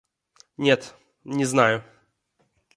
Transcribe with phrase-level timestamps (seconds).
[0.57, 0.95] Нет,
[1.25, 1.83] не знаю.